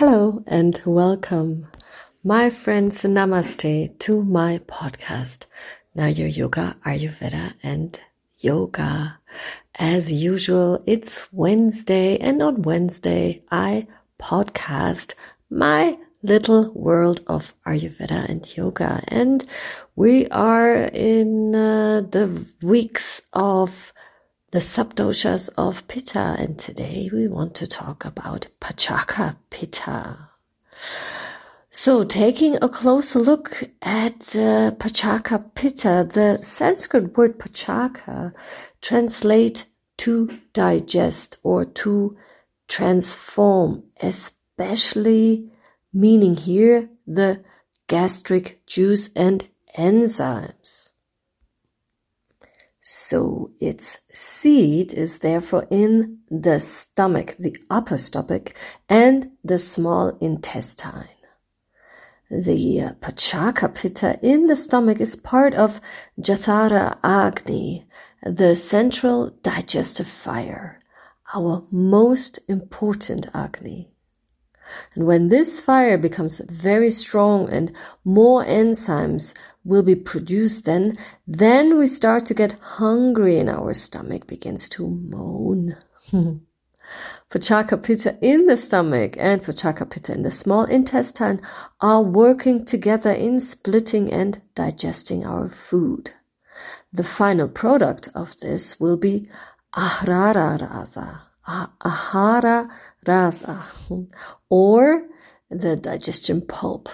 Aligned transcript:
Hello 0.00 0.42
and 0.46 0.80
welcome, 0.86 1.66
my 2.24 2.48
friends. 2.48 3.02
Namaste 3.02 3.98
to 3.98 4.22
my 4.22 4.58
podcast. 4.66 5.44
Your 5.94 6.26
yoga, 6.26 6.74
Ayurveda 6.86 7.52
and 7.62 8.00
yoga. 8.38 9.18
As 9.74 10.10
usual, 10.10 10.82
it's 10.86 11.30
Wednesday 11.34 12.16
and 12.16 12.40
on 12.42 12.62
Wednesday 12.62 13.42
I 13.50 13.88
podcast 14.18 15.12
my 15.50 15.98
little 16.22 16.72
world 16.72 17.20
of 17.26 17.52
Ayurveda 17.66 18.26
and 18.26 18.56
yoga. 18.56 19.04
And 19.06 19.44
we 19.96 20.26
are 20.28 20.76
in 20.76 21.54
uh, 21.54 22.00
the 22.08 22.46
weeks 22.62 23.20
of 23.34 23.92
the 24.52 24.58
subdoshas 24.58 25.48
of 25.56 25.86
Pitta, 25.86 26.34
and 26.38 26.58
today 26.58 27.08
we 27.12 27.28
want 27.28 27.54
to 27.54 27.68
talk 27.68 28.04
about 28.04 28.48
Pachaka 28.60 29.36
Pitta. 29.48 30.30
So, 31.70 32.02
taking 32.02 32.56
a 32.56 32.68
closer 32.68 33.20
look 33.20 33.70
at 33.80 34.34
uh, 34.34 34.72
Pachaka 34.72 35.54
Pitta, 35.54 36.08
the 36.12 36.42
Sanskrit 36.42 37.16
word 37.16 37.38
Pachaka 37.38 38.32
translate 38.82 39.66
to 39.98 40.40
digest 40.52 41.36
or 41.44 41.64
to 41.64 42.16
transform, 42.66 43.84
especially 44.00 45.48
meaning 45.92 46.34
here 46.34 46.88
the 47.06 47.44
gastric 47.86 48.66
juice 48.66 49.10
and 49.14 49.46
enzymes. 49.78 50.90
So 52.92 53.52
its 53.60 53.98
seat 54.10 54.92
is 54.92 55.20
therefore 55.20 55.64
in 55.70 56.18
the 56.28 56.58
stomach, 56.58 57.36
the 57.38 57.56
upper 57.70 57.96
stomach, 57.96 58.52
and 58.88 59.30
the 59.44 59.60
small 59.60 60.18
intestine. 60.20 61.06
The 62.32 62.80
uh, 62.80 62.92
Pachaka 62.94 63.72
Pitta 63.72 64.18
in 64.22 64.46
the 64.46 64.56
stomach 64.56 65.00
is 65.00 65.14
part 65.14 65.54
of 65.54 65.80
Jathara 66.20 66.98
Agni, 67.04 67.86
the 68.24 68.56
central 68.56 69.30
digestive 69.40 70.08
fire, 70.08 70.80
our 71.32 71.64
most 71.70 72.40
important 72.48 73.28
Agni. 73.32 73.89
And 74.94 75.06
when 75.06 75.28
this 75.28 75.60
fire 75.60 75.98
becomes 75.98 76.40
very 76.48 76.90
strong 76.90 77.48
and 77.50 77.72
more 78.04 78.44
enzymes 78.44 79.34
will 79.64 79.82
be 79.82 79.94
produced 79.94 80.64
then, 80.64 80.98
then 81.26 81.78
we 81.78 81.86
start 81.86 82.26
to 82.26 82.34
get 82.34 82.52
hungry 82.60 83.38
and 83.38 83.50
our 83.50 83.74
stomach 83.74 84.26
begins 84.26 84.68
to 84.70 84.88
moan. 84.88 85.76
Pachaka 87.30 87.80
pitta 87.80 88.18
in 88.20 88.46
the 88.46 88.56
stomach 88.56 89.14
and 89.16 89.40
Pachaka 89.40 89.88
pitta 89.88 90.12
in 90.12 90.22
the 90.22 90.32
small 90.32 90.64
intestine 90.64 91.40
are 91.80 92.02
working 92.02 92.64
together 92.64 93.12
in 93.12 93.38
splitting 93.38 94.12
and 94.12 94.42
digesting 94.56 95.24
our 95.24 95.48
food. 95.48 96.10
The 96.92 97.04
final 97.04 97.46
product 97.46 98.08
of 98.16 98.36
this 98.38 98.80
will 98.80 98.96
be 98.96 99.28
ahrara 99.76 100.58
rasa, 100.60 101.22
ahara 101.46 102.70
rasa, 103.06 103.64
or 104.48 105.06
the 105.50 105.76
digestion 105.76 106.42
pulp, 106.42 106.88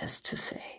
as 0.00 0.20
to 0.20 0.36
say. 0.36 0.76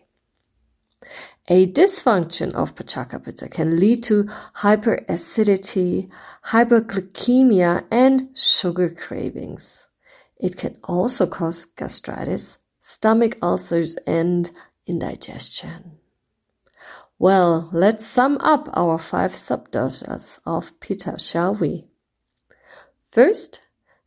A 1.50 1.66
dysfunction 1.66 2.54
of 2.54 2.76
Pitta 2.76 3.48
can 3.50 3.80
lead 3.80 4.04
to 4.04 4.26
hyperacidity, 4.58 6.10
hyperglycemia, 6.48 7.86
and 7.90 8.38
sugar 8.38 8.90
cravings. 8.90 9.88
It 10.36 10.58
can 10.58 10.78
also 10.84 11.26
cause 11.26 11.64
gastritis, 11.64 12.58
stomach 12.80 13.38
ulcers, 13.42 13.96
and 14.06 14.50
indigestion. 14.86 16.00
Well, 17.18 17.70
let's 17.72 18.06
sum 18.06 18.38
up 18.42 18.70
our 18.74 19.00
five 19.00 19.32
subdoshas 19.32 20.40
of 20.46 20.78
Pitta, 20.82 21.18
shall 21.18 21.56
we? 21.56 21.88
First, 23.18 23.62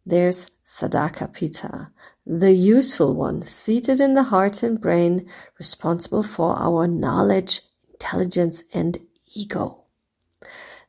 there's 0.07 0.53
Sadaka 0.65 1.33
Pitta, 1.33 1.91
the 2.25 2.53
useful 2.53 3.13
one, 3.13 3.43
seated 3.43 4.01
in 4.01 4.15
the 4.15 4.23
heart 4.23 4.63
and 4.63 4.81
brain, 4.81 5.29
responsible 5.59 6.23
for 6.23 6.57
our 6.57 6.87
knowledge, 6.87 7.63
intelligence, 7.93 8.63
and 8.73 8.99
ego. 9.35 9.83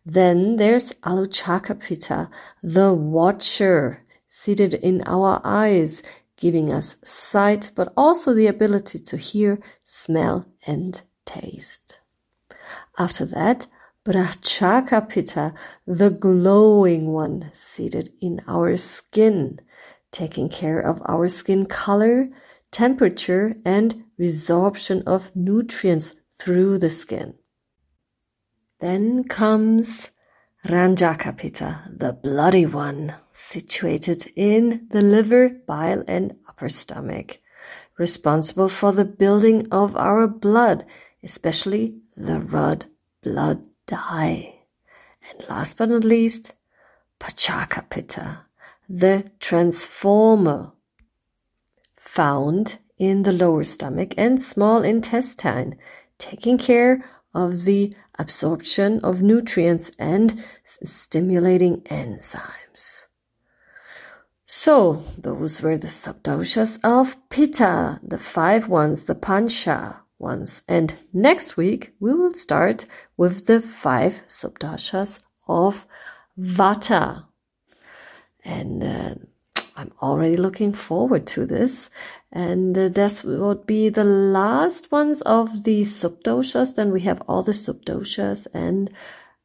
Then 0.06 0.58
there's 0.58 0.92
Alochaka 1.02 1.80
Pitta, 1.80 2.30
the 2.62 2.94
watcher, 2.94 4.04
seated 4.30 4.76
in 4.76 5.02
our 5.08 5.42
eyes, 5.44 6.04
giving 6.38 6.72
us 6.72 6.98
sight, 7.04 7.72
but 7.74 7.92
also 7.98 8.36
the 8.36 8.46
ability 8.46 9.00
to 9.00 9.18
hear, 9.18 9.60
smell, 9.82 10.46
and 10.68 11.02
taste. 11.26 11.98
After 13.00 13.26
that, 13.26 13.66
Bhrajaka 14.04 15.08
Pitta, 15.08 15.54
the 15.86 16.10
glowing 16.10 17.14
one, 17.14 17.52
seated 17.54 18.12
in 18.20 18.42
our 18.48 18.76
skin, 18.76 19.60
taking 20.12 20.50
care 20.50 20.80
of 20.80 21.04
our 21.06 21.28
skin 21.28 21.68
color, 21.68 22.30
temperature, 22.72 23.56
and 23.64 24.06
resorption 24.20 25.04
of 25.06 25.30
nutrients 25.36 26.16
through 26.34 26.80
the 26.80 26.90
skin. 26.90 27.36
Then 28.80 29.24
comes 29.24 30.10
Ranjaka 30.66 31.38
Pitta, 31.38 31.82
the 31.88 32.12
bloody 32.12 32.66
one, 32.66 33.14
situated 33.34 34.32
in 34.36 34.88
the 34.90 35.02
liver, 35.02 35.50
bile, 35.68 36.04
and 36.08 36.38
upper 36.50 36.70
stomach, 36.70 37.38
responsible 38.00 38.68
for 38.68 38.92
the 38.94 39.06
building 39.06 39.68
of 39.72 39.96
our 39.96 40.28
blood, 40.28 40.88
especially 41.22 41.98
the 42.18 42.40
red 42.40 42.86
blood 43.22 43.62
dye. 43.92 44.56
And 45.30 45.48
last 45.50 45.78
but 45.78 45.90
not 45.90 46.04
least, 46.04 46.54
Pachaka 47.20 47.88
Pitta, 47.90 48.46
the 48.90 49.32
transformer 49.40 50.72
found 51.98 52.80
in 52.98 53.24
the 53.24 53.34
lower 53.34 53.64
stomach 53.64 54.14
and 54.18 54.42
small 54.42 54.82
intestine, 54.84 55.76
taking 56.18 56.58
care 56.58 57.04
of 57.34 57.64
the 57.66 57.94
absorption 58.18 59.00
of 59.04 59.22
nutrients 59.22 59.92
and 60.00 60.44
stimulating 60.84 61.82
enzymes. 61.82 63.06
So, 64.46 65.04
those 65.18 65.62
were 65.62 65.78
the 65.78 65.88
subdoshas 65.88 66.80
of 66.84 67.16
Pitta, 67.30 68.00
the 68.04 68.18
five 68.18 68.68
ones, 68.68 69.06
the 69.06 69.16
Pancha 69.16 70.01
ones. 70.22 70.64
And 70.68 70.96
next 71.12 71.58
week, 71.58 71.94
we 72.00 72.14
will 72.14 72.34
start 72.34 72.86
with 73.18 73.48
the 73.48 73.62
five 73.62 74.24
subdoshas 74.28 75.20
of 75.48 75.86
Vata. 76.40 77.26
And 78.44 78.84
uh, 78.84 79.16
I'm 79.76 79.92
already 80.02 80.38
looking 80.38 80.74
forward 80.74 81.28
to 81.28 81.46
this. 81.46 81.90
And 82.32 82.78
uh, 82.78 82.90
this 82.90 83.24
would 83.24 83.66
be 83.66 83.90
the 83.90 84.04
last 84.06 84.92
ones 84.92 85.22
of 85.24 85.64
the 85.64 85.82
subdoshas. 85.82 86.76
Then 86.76 86.92
we 86.92 87.02
have 87.02 87.22
all 87.28 87.44
the 87.44 87.52
subdoshas 87.52 88.48
and 88.54 88.90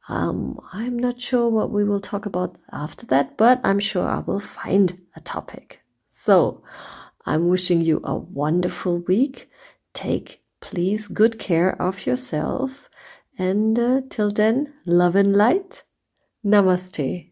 um, 0.08 0.60
I'm 0.72 0.98
not 0.98 1.20
sure 1.20 1.48
what 1.48 1.70
we 1.70 1.82
will 1.82 2.00
talk 2.00 2.26
about 2.26 2.56
after 2.70 3.04
that, 3.06 3.36
but 3.36 3.60
I'm 3.64 3.80
sure 3.80 4.06
I 4.06 4.20
will 4.20 4.38
find 4.38 5.00
a 5.16 5.20
topic. 5.20 5.80
So 6.08 6.62
I'm 7.24 7.48
wishing 7.48 7.80
you 7.80 8.00
a 8.04 8.14
wonderful 8.14 8.98
week. 8.98 9.50
Take 9.94 10.42
please 10.66 11.06
good 11.06 11.38
care 11.38 11.80
of 11.80 12.06
yourself. 12.06 12.88
And 13.38 13.78
uh, 13.78 14.00
till 14.10 14.32
then, 14.32 14.74
love 14.84 15.14
and 15.14 15.36
light. 15.36 15.84
Namaste. 16.44 17.30